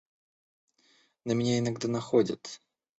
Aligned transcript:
На 1.27 1.33
меня 1.35 1.59
иногда 1.59 1.87
находит. 1.87 2.59